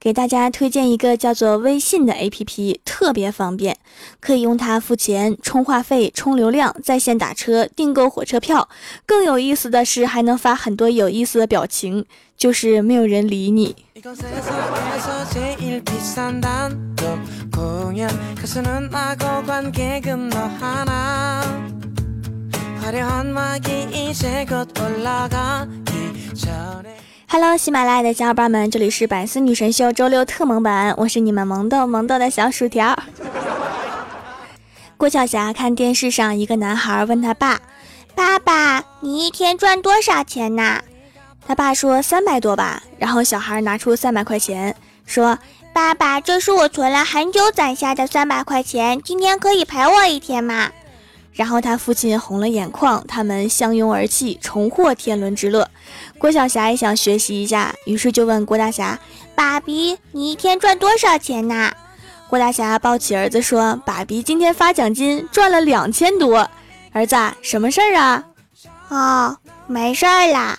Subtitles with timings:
[0.00, 3.76] 给大家推荐一个叫做微信的 APP，特别方便，
[4.18, 8.66] 可以用它付钱、充话费、充流量、在线打车、订购火车票。
[9.04, 13.76] 更有意思的是，还能发很多有意思的表情，就是没有人理你。
[27.32, 33.00] Hello，喜马拉雅的小伙伴们，这里是百思女神秀周六特萌版，我是你们萌豆萌豆的小薯条。
[34.96, 37.60] 郭晓霞看电视上，一个男孩问他爸
[38.16, 40.82] ：“爸爸，你一天赚多少钱呐？”
[41.46, 44.74] 他爸说：“三百多吧。”然后小孩拿出三百块钱，
[45.06, 45.38] 说
[45.72, 50.72] ：“爸爸，这是我存了很久攒下的三百块钱，今天可以陪我一天吗？”
[51.40, 55.66] 然后他父亲红了眼眶，他们相拥而泣，重获天伦之乐。
[56.18, 59.00] 郭晓霞也想学习一下，于是就问郭大侠
[59.34, 61.72] ：“爸比，你一天赚多少钱呐？”
[62.28, 66.46] 郭大侠抱起儿子说：“爸比今天发奖金赚了两千多。”
[66.92, 68.22] 儿子，什么事儿啊？
[68.90, 69.34] 哦，
[69.66, 70.58] 没事儿啦。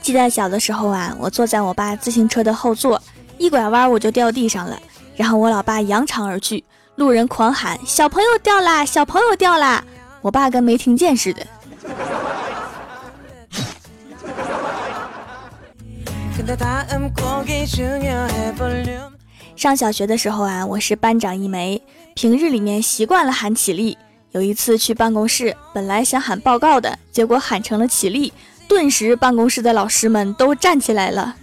[0.00, 3.02] 记得小的时候啊，我坐在我爸自行车的后座。
[3.42, 4.78] 一拐弯我就掉地上了，
[5.16, 6.62] 然后我老爸扬长而去，
[6.94, 9.84] 路人狂喊：“小朋友掉啦，小朋友掉啦！”
[10.22, 11.44] 我爸跟没听见似的。
[19.56, 21.82] 上小学的时候啊，我是班长一枚，
[22.14, 23.98] 平日里面习惯了喊起立。
[24.30, 28.32] 有一次去办公室，本来想喊报告的，结果喊成了起立，
[28.68, 31.34] 顿时办公室的老师们都站起来了。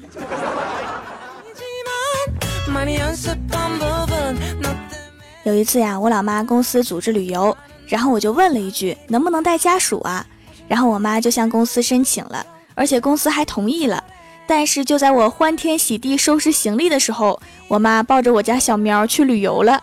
[5.44, 7.56] 有一次呀，我老妈公司组织旅游，
[7.88, 10.26] 然后我就问了一句，能不能带家属啊？
[10.68, 12.46] 然后我妈就向公司申请了，
[12.76, 14.04] 而且公司还同意了。
[14.46, 19.82] 但是就在我欢天喜地收拾行李的时候，我妈抱着我家小喵去旅游了。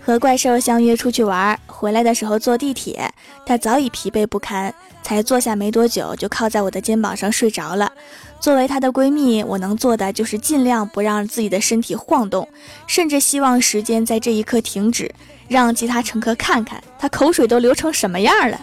[0.00, 3.12] 和怪兽相约出去玩，回来的时候坐地铁，
[3.44, 4.72] 他早已疲惫不堪，
[5.02, 7.92] 才坐下没多久就靠在我的肩膀上睡着了。
[8.40, 12.48] 作为她的闺蜜，我能做的就是尽量不让自己的身体晃动，
[12.86, 15.14] 甚至希望时间在这一刻停止，
[15.46, 18.58] 让其他乘客看看她口水都流成什么样了。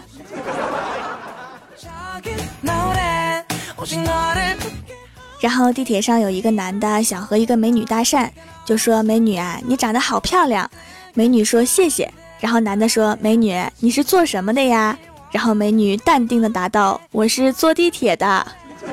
[5.38, 8.28] 然后地铁上有一个男的想和一个美女搭讪，
[8.64, 10.68] 就说：“美女啊，你长得好漂亮。”
[11.14, 12.10] 美女说谢谢，
[12.42, 14.98] 然后男的说：“美女，你是做什么的呀？”
[15.30, 18.44] 然后美女淡定的答道：“我是坐地铁的。”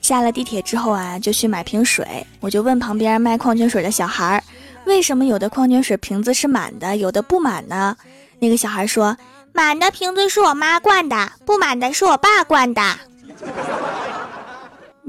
[0.00, 2.24] 下了地铁之后啊，就去买瓶水。
[2.38, 4.40] 我就问旁边卖矿泉水的小孩
[4.86, 7.96] ：“为什么有的矿泉水瓶子是满的，有的不满呢？”
[8.38, 9.16] 那个小孩说
[9.52, 12.80] ：“满的瓶子是我妈灌的，不满的是我爸灌的。”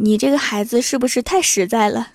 [0.03, 2.07] 你这个孩子是不是太实在了？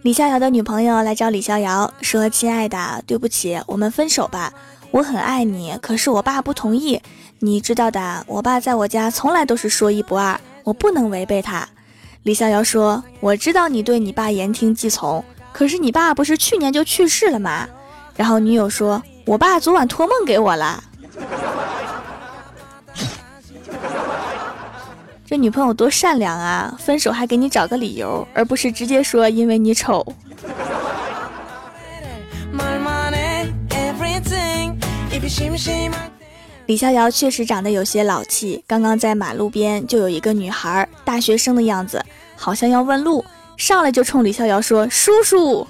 [0.00, 4.50] 李逍遥的女朋友来找李逍遥说：“亲爱的，对不起，我们分手吧。
[4.90, 6.98] 我很爱你，可是我爸不同意。
[7.40, 11.68] 你知道的，我爸在我家从来都是说一不二，我不能违背他。”
[12.24, 15.22] 李逍遥说：“我知道你对你爸言听计从，
[15.52, 17.68] 可是你爸不是去年就去世了吗？”
[18.16, 20.82] 然后女友说：“我爸昨晚托梦给我了。”
[25.28, 26.72] 这女朋友多善良啊！
[26.78, 30.06] 分手还给你找个理由，而不是直接说因为你丑。
[36.66, 38.62] 李逍遥确实长得有些老气。
[38.68, 42.00] 刚刚在马路边就有一个女孩，大学生的样子，
[42.36, 43.24] 好像要问路，
[43.56, 45.66] 上来就冲李逍遥说：“叔叔！”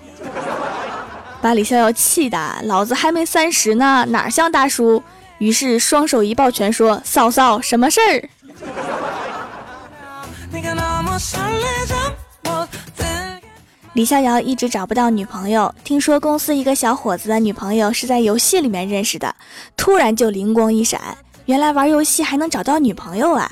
[1.40, 5.02] 把李逍遥气的，老子还没三十呢，哪像大叔？
[5.38, 8.28] 于是双手一抱拳说：“嫂嫂，什么事儿？”
[13.94, 19.34] 李逍遥一直找不到女朋友，听说公司一个小伙子的女朋友是在游戏里面认识的，
[19.74, 21.00] 突然就灵光一闪，
[21.46, 23.50] 原来玩游戏还能找到女朋友啊！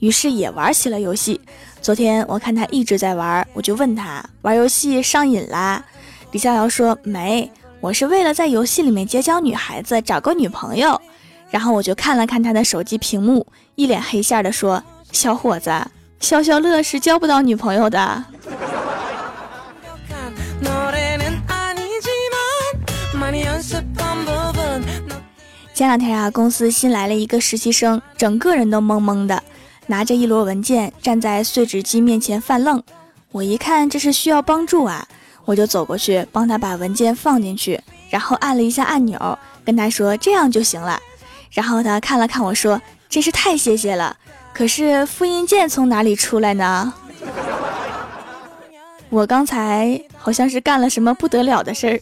[0.00, 1.40] 于是也玩起了游戏。
[1.80, 5.84] 昨天我看他一直在玩，我就问他玩游戏上瘾啦？
[6.32, 11.00] 李逍遥说没，我是为了在游戏里面结交女孩子，找个女朋友。
[11.50, 13.46] 然后我就看了看他的手机屏幕，
[13.76, 14.82] 一脸黑线的说
[15.12, 15.70] ：“小伙子，
[16.24, 18.24] 消消乐是交不到女朋友的。”
[25.74, 29.42] 前两天啊，公司新来了一个实习生，整个人都懵懵的，
[29.88, 32.82] 拿着一摞文件站在碎纸机面前犯愣。
[33.32, 35.06] 我一看这是需要帮助啊，
[35.44, 41.00] 我就走过去帮他把文件放进去，然后按了一下按钮，跟他说这样就行了。
[41.50, 42.80] 然后他看了看我说
[43.10, 44.16] ：“真是太谢谢了。”
[44.54, 46.94] 可是复印件从哪里出来呢？
[49.10, 52.00] 我刚才好像是干了什么不得了的事儿。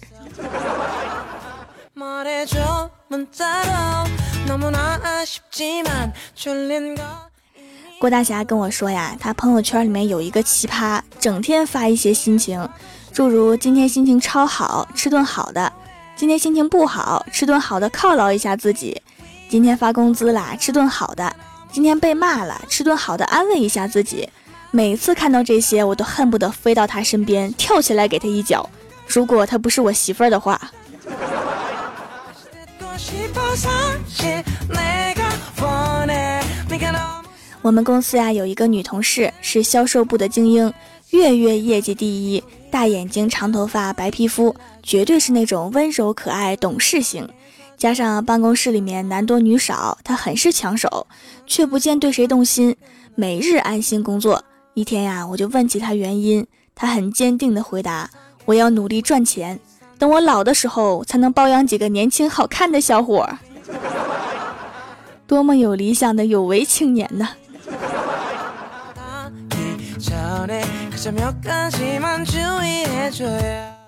[7.98, 12.68] 郭大侠跟我说呀，他朋友圈里面有一个奇葩，整天发一些心情，
[13.12, 15.72] 诸如今天心情超好，吃顿好的；
[16.16, 19.00] 今天心情不好，吃顿好的犒劳一下自己；
[19.48, 21.30] 今天发工资啦，吃顿好的；
[21.72, 24.28] 今天被骂了，吃顿好的安慰一下自己。
[24.70, 28.68] 每次看到这些，我都恨不得飞到他身边，跳起来给他一脚。
[29.06, 30.60] 如果他不是我媳妇儿的话。
[37.62, 40.72] 我们公司呀有一个女同事是销售部的精英，
[41.10, 47.26] 月月业绩第一，大眼睛、长头发、白皮肤，绝对是那种温柔可爱、懂事型。
[47.76, 51.08] 加上办公室里面男多女少，他很是抢手，
[51.46, 52.76] 却不见对谁动心，
[53.14, 54.42] 每日安心工作。
[54.74, 58.08] 一天呀，我就问起他原因，他很坚定的回答
[58.46, 59.58] ：“我要努力赚钱。”
[59.98, 63.38] 等我老的时候，才能包养几个年轻好看的小伙儿。
[65.26, 67.28] 多么有理想的有为青年呢！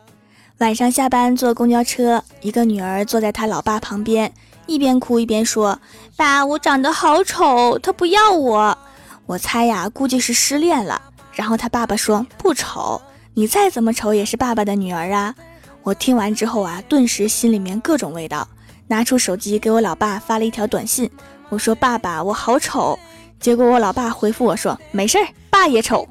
[0.58, 4.32] 晚上下班坐公交车，一个女儿坐在她老爸旁边，
[4.66, 5.80] 一边哭一边说
[6.16, 8.78] ：“爸，我长得好丑，他不要我。”
[9.26, 11.02] 我猜呀，估计是失恋了。
[11.32, 13.02] 然后他爸爸说：“不丑，
[13.34, 15.34] 你再怎么丑也是爸爸的女儿啊。”
[15.82, 18.46] 我听完之后啊，顿时心里面各种味道，
[18.86, 21.10] 拿出手机给我老爸发了一条短信，
[21.48, 22.96] 我说：“爸爸，我好丑。”
[23.40, 26.08] 结果我老爸回复我说：“没事儿，爸也丑。”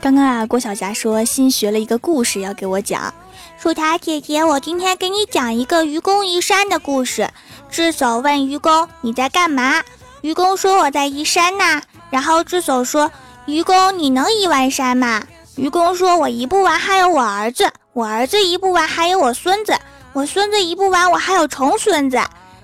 [0.00, 3.12] 刚刚啊，郭晓霞说新学了一个故事要给我讲。
[3.58, 7.28] 薯条姐姐，我今天给你讲一个愚公移山的故事。
[7.68, 9.82] 智叟问愚公：“你在干嘛？”
[10.22, 13.10] 愚公说：“我在移山呐。”然后智叟说
[13.46, 15.24] ：“愚公，你能移完山吗？”
[15.56, 19.74] 愚公说：“我移不完，还有我儿子；我儿子移不完，还有我孙子；
[20.12, 22.20] 我孙子移不完，我还有重孙子。”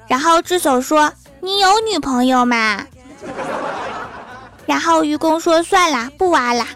[0.06, 2.87] 然后智叟说：“你有女朋友吗？”
[4.67, 6.67] 然后愚公说：“算了，不挖了。”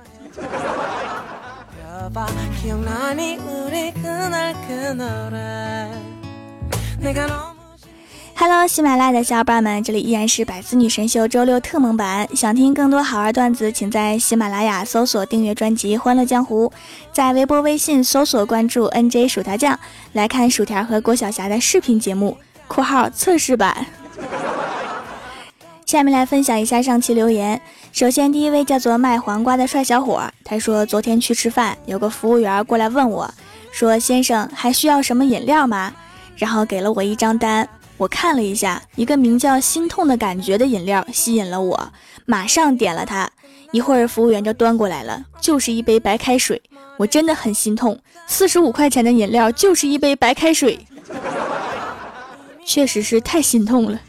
[8.39, 12.29] Hello，喜马拉雅的小伙伴们，这里依然是百思女神秀周六特蒙版。
[12.35, 16.69] 想听更多好玩段子，请在喜马拉雅搜索订阅专辑《欢乐江湖》，
[17.13, 19.79] 在微博、微信搜索关注 NJ 薯条酱，
[20.13, 22.37] 来看薯条和郭晓霞的视频节目
[22.69, 23.87] （括号测试版）。
[25.87, 27.61] 下面来分享一下上期留言。
[27.93, 33.33] 首先，第一位叫做卖黄瓜的帅小伙，他说昨天去吃饭，有个服务员过来问我，
[33.71, 35.95] 说：“先生还需要什么饮料吗？”
[36.37, 37.69] 然后给了我一张单，
[37.99, 41.93] 我看了一下，一个名叫“心痛的感觉”的饮料吸引了我，
[42.25, 43.31] 马上点了它。
[43.71, 46.61] 一会儿服务员就端过来了，就是一杯白开水，
[46.97, 47.97] 我真的很心痛，
[48.27, 50.85] 四十五块钱的饮料就是一杯白开水，
[52.67, 54.01] 确实是太心痛了。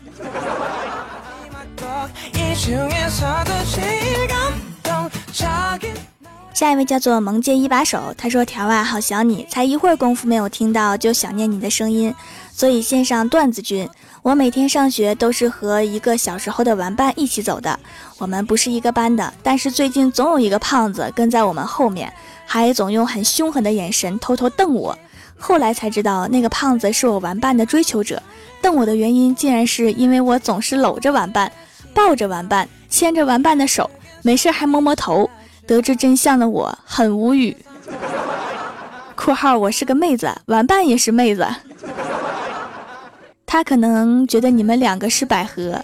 [6.54, 12.14] 下一位叫做萌界一把手，他说：“条啊，好想你，才一会儿功夫没有听到，就想念你的声音，
[12.52, 13.88] 所以献上段子君。
[14.22, 17.80] 我每天上学都是和一个小时候的玩伴一起走的，
[18.18, 22.12] 我们不是一个班的，但是最近总有一个胖子跟在我们后面，
[22.46, 24.98] 还总用很凶狠的眼神偷偷瞪我。
[25.38, 28.22] 后来才知道，那个胖子是我玩伴的追求者，
[28.62, 31.50] 瞪我的原因竟然是因为我总是搂着玩伴。”
[31.98, 33.90] 抱着玩伴，牵着玩伴的手，
[34.22, 35.28] 没事还摸摸头。
[35.66, 37.58] 得知真相的我很无语。
[39.18, 41.48] （括号我是个妹子，玩伴也是妹子。）
[43.48, 45.84] 他可能觉得你们两个是百合。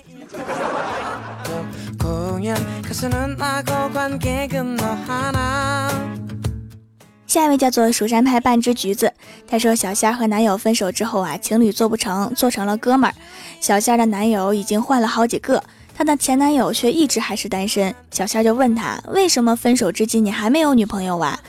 [7.25, 9.11] 下一位叫做蜀山派半只橘子，
[9.47, 13.13] 他说小仙儿和男友分手之后啊，情侣做不成，做成了哥们儿。
[13.59, 15.63] 小仙儿的男友已经换了好几个。
[15.95, 17.93] 她的前男友却一直还是单身。
[18.11, 21.39] 小仙就问她，为什么分手至今你还没有女朋友啊？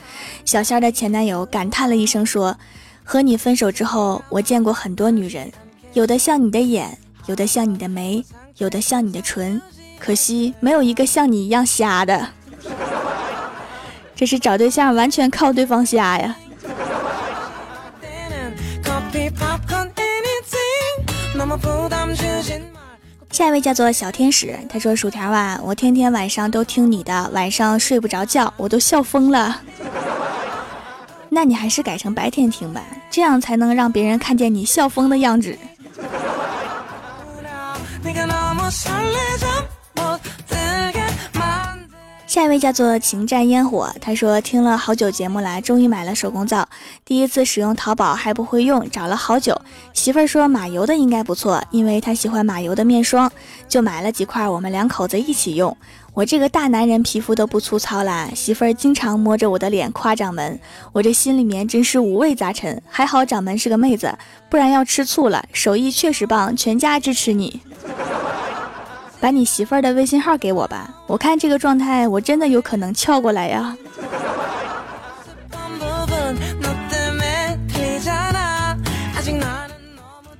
[0.45, 2.57] 小仙的前男友感叹了一声说
[3.03, 5.51] ：“和你分手之后，我见过很多女人，
[5.93, 8.23] 有的像你的眼，有的像你的眉，
[8.57, 9.61] 有的像你的唇，
[9.99, 12.29] 可惜没有一个像你一样瞎的。
[14.15, 16.37] ”这是找对象完全靠对方瞎呀。
[23.35, 29.59] 下一位叫做小天使，他说：“薯条啊，我天天晚上都听你的，晚上睡不着觉，我都笑疯了。
[31.27, 35.53] 那你还是改成白天听吧，这样才能让别人看见你笑疯的样子。”
[42.35, 46.67] 下一位叫做情战烟火，他说听了好久节目了，终于买了手工皂，
[47.05, 49.57] 第一次使用淘宝还不会用，找了好久。
[49.93, 53.31] 媳妇儿说马油的应该不错，因为她喜欢马油的面霜，
[53.69, 55.77] 就买了几块，我们两口子一起用。
[56.13, 60.59] 我这个大男人皮肤都不粗糙啦，媳妇儿经常摸着我的脸夸掌门，
[60.91, 62.83] 我这心里面真是五味杂陈。
[62.89, 64.13] 还好掌门是个妹子，
[64.49, 65.41] 不然要吃醋了。
[65.53, 67.61] 手艺确实棒，全家支持你。
[69.25, 73.75] 把你媳妇儿的微信号给我吧，我看这个状态，我真的有可能撬过来呀。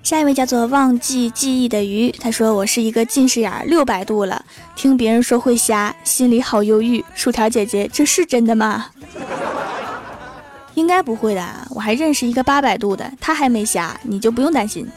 [0.04, 7.04] 下一位叫做忘记记忆的鱼，他说我是一个近视眼六百度了，听别人说会瞎，心里好忧郁。
[7.16, 8.86] 薯条姐姐，这是真的吗？
[10.76, 14.88] 应该不会的，我还认识一个八百度的，他还没瞎，你就不用担心。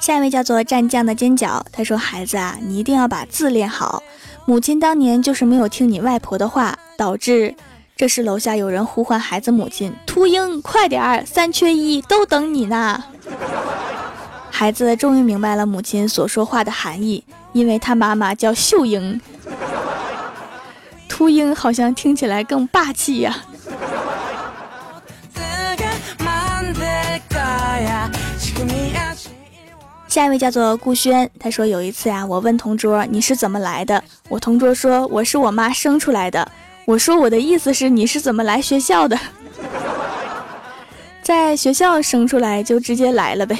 [0.00, 4.02] 下一位叫做蘸酱的尖角，他说：“孩子啊，你一定要把字练好。
[4.46, 7.54] 母亲当年就是没有听你外婆的话，导致
[7.94, 13.04] 这时楼下有人呼唤孩子母亲：秃鹰，快点儿，三缺一，都等你呢。”
[14.50, 19.20] 孩子终于明白了母亲所说话的含义，因为他妈妈叫秀英。
[21.08, 23.44] 秃鹰好像听起来更霸气呀。
[30.08, 36.52] 下一位叫做顾轩，他说有一次呀，我问同桌你是怎么来的，我同桌说我是我妈生出来的，
[36.84, 39.18] 我说我的意思是你是怎么来学校的，
[41.22, 43.56] 在学校生出来就直接来了呗。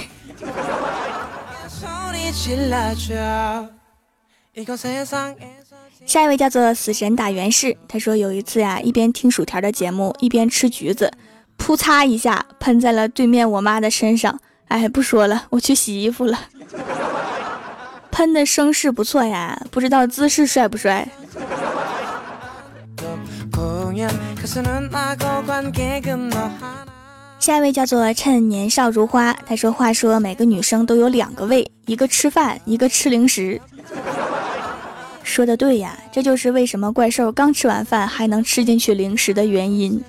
[6.04, 11.10] 下一位叫做死神打原氏，他说有一次呀，一边听薯条的节目，一边吃橘子，
[11.62, 14.36] 噗嚓一下喷在了对面我妈的身上。
[14.66, 16.36] 哎，不说了，我去洗衣服了。
[18.10, 21.08] 喷的声势不错呀，不知道姿势帅不帅。
[27.38, 33.60] 下一位叫做趁年少如花，他说：“话说每个女生都有两个胃，一个吃饭，一个吃零食。”
[35.22, 40.02] 说的对呀，这就是为什么怪兽刚吃完饭还能吃进去零食的原因。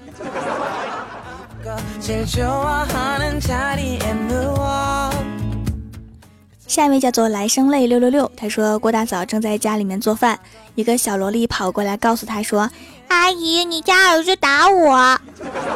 [6.68, 10.38] 下一位叫做来生泪六六六，他说郭大嫂正在家里面做饭，
[10.76, 12.70] 一个小萝莉跑过来告诉他说
[13.08, 15.18] ：“阿姨，你家儿子打我。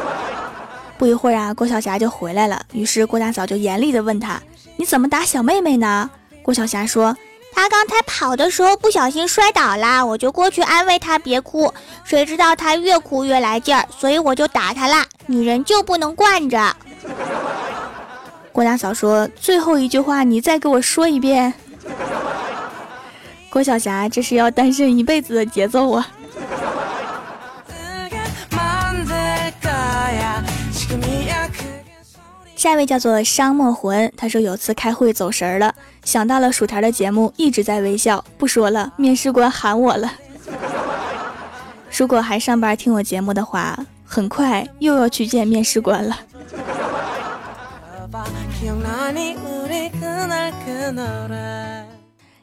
[0.98, 4.38] ”不一会儿啊，郭晓霞就回来了，于是郭大嫂就严厉的问他
[4.76, 6.10] ：“你怎么打小妹妹呢？”
[6.44, 7.16] 郭晓霞说。
[7.52, 11.72] 他刚才跑的时候不小心摔倒了，我就过去安慰他别哭，
[12.04, 15.04] 谁知道他越哭越来劲儿，所以我就打他了。
[15.26, 16.76] 女人就不能惯着。
[18.52, 21.52] 郭大嫂说：“最后一句话你再给我说一遍。”
[23.50, 26.08] 郭晓霞这是要单身一辈子的节奏啊。
[32.58, 35.72] 下一位叫做商墨魂，他说有次开会走神了，
[36.04, 38.24] 想到了薯条的节目，一直在微笑。
[38.36, 40.12] 不说了，面试官喊我了。
[41.96, 46.18] 如果还上班听我节目的话，很快又要去见面试官了。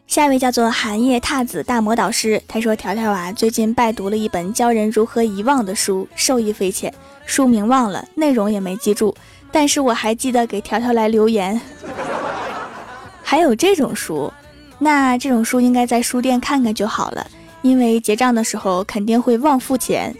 [0.07, 6.93] 下一位叫做寒夜踏子大魔导师，他说条条啊，最近拜读了一本教人如何遗忘的书，受益匪浅。
[7.25, 9.13] 书名忘了，内容也没记住。
[9.55, 11.61] 但是我还记得给条条来留言，
[13.23, 14.29] 还有这种书，
[14.79, 17.25] 那这种书应该在书店看看就好了，
[17.61, 20.13] 因为结账的时候肯定会忘付钱。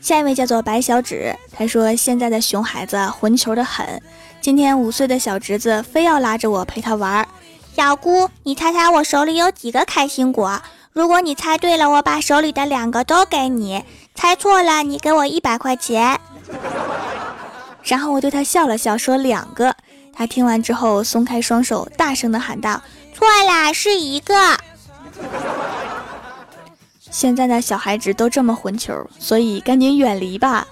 [0.00, 4.00] 下一位叫做白小指，他说现在的熊孩子混球的很，
[4.40, 7.26] 今天五岁的小侄子非要拉着我陪他玩。
[7.74, 10.62] 小姑，你猜猜我手里有几个开心果？
[10.98, 13.84] 如果你猜对了，我把手里的两个都给你；
[14.16, 16.18] 猜错了，你给我一百块钱。”
[17.84, 19.76] 然后我对他笑了笑，说：“两个。”
[20.12, 22.82] 他听完之后松开双手，大声的喊道
[23.14, 24.34] ：“错啦，是一个。”
[27.12, 30.66] 现在的小孩子都这么混球，所以赶紧远离吧。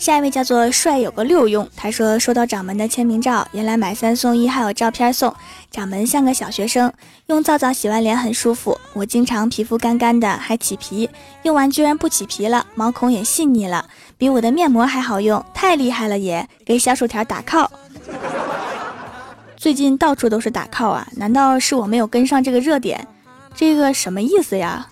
[0.00, 5.32] 下一位叫做帅有个六用，他说收到掌门的签名照，原来买三送一还有照片送。
[5.70, 6.90] 掌门像个小学生，
[7.26, 8.80] 用皂皂洗完脸很舒服。
[8.94, 11.10] 我经常皮肤干干的还起皮，
[11.42, 13.84] 用完居然不起皮了，毛孔也细腻了，
[14.16, 16.48] 比我的面膜还好用，太厉害了也！
[16.64, 17.68] 给小薯条打 call。
[19.58, 23.06] 最近到处都是打 call 啊，难道是我没有跟上这个热点？
[23.54, 24.88] 这个什么意思呀？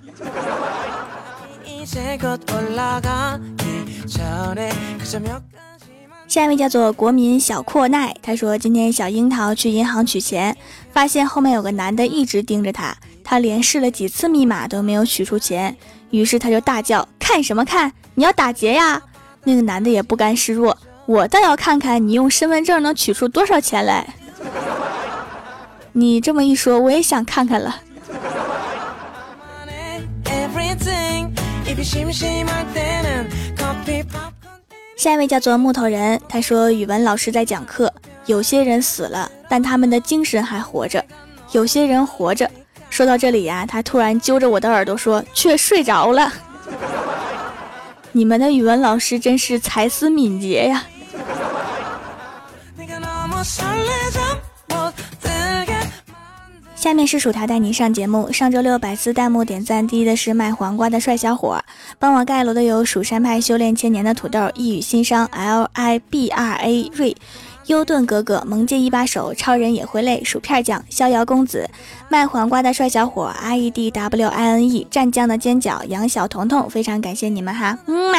[6.27, 10.57] 下一位叫做国民小阔奈，他说今天小樱桃去银行取钱，
[10.93, 15.77] 发现后面有个男的一直盯着他，他连试了几次密码都没有取出钱，
[16.11, 17.93] 于是他就大叫：“看什么看？
[18.15, 19.03] 你要打劫呀！”
[19.45, 24.15] 那个男的也不甘示弱，我倒要看看你用身份证能取出多少钱来。
[25.93, 27.83] 你这么一说，我也想看看了。
[34.97, 37.93] 下一位叫做木头人，他说语文老师在讲课，
[38.27, 41.01] 有些人死了，但他们的精神还活着；
[41.53, 42.51] 有些人活着。
[42.91, 46.33] 说到这里呀，他突然揪着我的耳朵说，却睡着了。
[48.13, 50.85] 你们的语文老师真是才思敏捷呀。
[56.89, 58.33] 下面是薯条带你上节目。
[58.33, 61.63] 上周六百思弹幕点赞第一的是卖黄瓜的帅小伙，
[61.99, 67.15] 帮我盖楼的有蜀山派修炼千年的土豆，一语心伤 L I B R A 瑞，
[67.67, 71.69] 优顿哥哥，萌界一把手，超人也会累，薯片酱，逍遥公子，
[72.09, 78.19] 卖黄瓜的帅小伙，I E D W I N E，蘸酱的尖角，杨小彤彤，非常感谢你们哈，嗯嘛。